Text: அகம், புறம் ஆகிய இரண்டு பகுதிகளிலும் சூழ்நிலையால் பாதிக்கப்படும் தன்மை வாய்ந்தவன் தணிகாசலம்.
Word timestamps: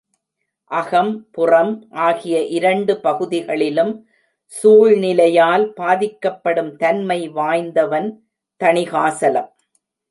அகம், 0.71 1.11
புறம் 1.31 1.73
ஆகிய 1.91 2.37
இரண்டு 2.47 2.93
பகுதிகளிலும் 2.99 3.93
சூழ்நிலையால் 4.53 5.65
பாதிக்கப்படும் 5.73 6.75
தன்மை 6.75 7.19
வாய்ந்தவன் 7.29 8.09
தணிகாசலம். 8.61 9.51